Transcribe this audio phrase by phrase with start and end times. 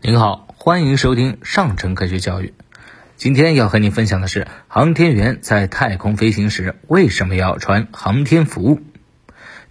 [0.00, 2.54] 您好，欢迎收听上乘科学教育。
[3.16, 8.80] 今天要和您分享的是，航天员在太空飞行时为什么要穿航天服？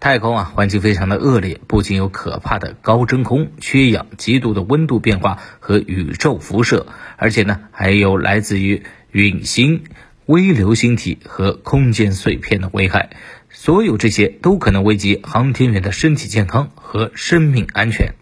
[0.00, 8.82] 太空啊，环境非常的恶劣，不仅有可怕的高真空、缺氧、极度的温度变化和宇宙辐射，而且呢，还有来自于
[9.12, 9.84] 陨星、
[10.26, 13.10] 微流星体和空间碎片的危害。
[13.48, 18.14] 所有这些都可能危及航天员的身体健康和生命安全。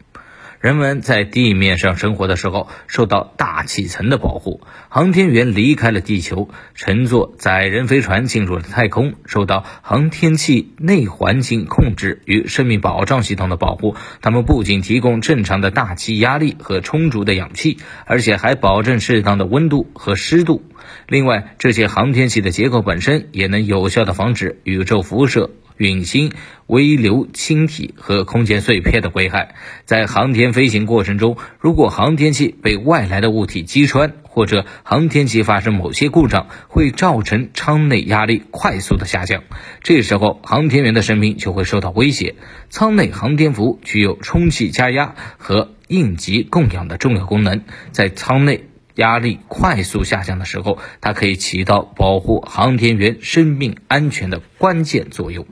[0.65, 13.95] 人们在地面上生活的时候，受到大气层的保护；航天员离开了地球，乘坐载人飞船进入了太空，受到航天器内环境控制与生命保障系统的保护。
[14.23, 17.77] 他们不仅提供正常的大气压力和充足的氧气，
[18.07, 20.63] 而且还保证适当的温度和湿度。
[21.07, 25.51] 另外，这些航天器的结构本身也能有效地防止宇宙辐射。
[25.77, 26.33] 陨星、
[26.67, 39.43] 微流星体和空间碎片的危害，在航天飞行过程中，如果航天器被外来的物体击穿，或者航天器发生某些故障，会造成舱内压力快速的下降，
[39.83, 42.37] 这时候航天员的生命就会受到威胁。
[42.69, 55.47] 舱内航天服具有充气加压和应急供氧的重要功能，在舱内压力快速下降的时候，它可以起到保护航天员生命安全的关键作用。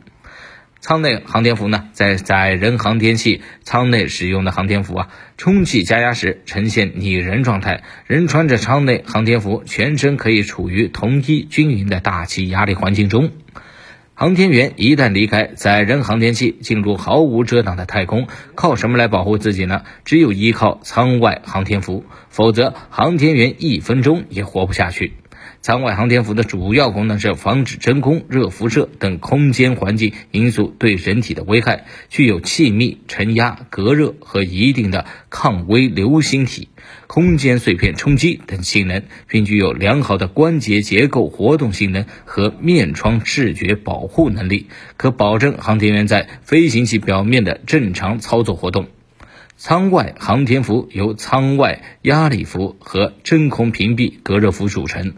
[0.83, 7.85] 舱内航天服呢，在载人航天器舱内使用的航天服啊，充气加压时呈现拟人状态。
[8.09, 13.31] 人穿着舱内航天服，全身可以处于同一均匀的大气压力环境中。
[14.15, 19.85] 航天员一旦离开载人航天器，进入毫无遮挡的太空，靠什么来保护自己呢？
[20.05, 25.13] 只有依靠舱外航天服，否则航天员一分钟也活不下去。
[25.61, 36.69] 舱外航天服的主要功能是防止真空、热辐射等空间环境因素对人体的危害，具有气密、承压、隔热和一定的抗微流星体、
[37.07, 44.67] 空间碎片冲击等性能，并具有良好的关节结构活动性能和面窗视觉保护能力，
[44.97, 48.89] 可保证航天员在飞行器表面的正常操作活动。
[49.65, 55.15] 舱外航天服由舱外压力服和真空屏蔽隔热服组成。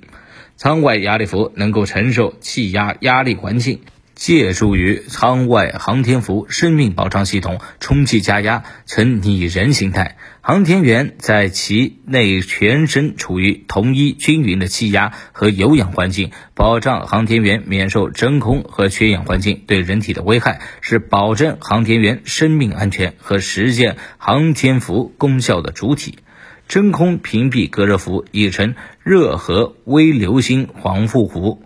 [0.57, 3.81] 舱外压力服能够承受气压压力环境，
[4.15, 10.17] 借助于舱外航天服生命保障系统充气加压呈拟人形态。
[10.41, 26.19] 航天员在其内全身处于同一均匀的气压和有氧环境，保障航天员免受真空和缺氧环境对人体的危害，是保证航天员生命安全和实现航天服功效的主体。
[26.67, 31.63] 真空屏蔽隔热服亦称热核微流星防护服，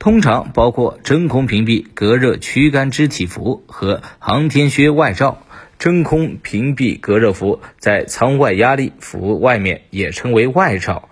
[0.00, 5.42] 通常包括真空屏蔽隔热躯干支体服和航天靴外罩。
[5.78, 11.08] 真空屏蔽隔热服在舱外压力服外面也称为外罩，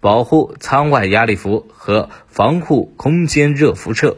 [0.00, 4.16] 保护舱外压力服和防护空间热辐射。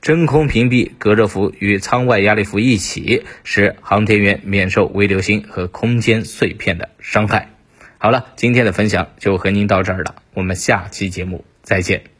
[0.00, 7.50] 真空屏蔽隔热服与舱外压力服一起，使航天员免受微流星和空间碎片的伤害。
[7.98, 12.17] 好了，今天的分享就和您到这儿了，我们下期节目再见。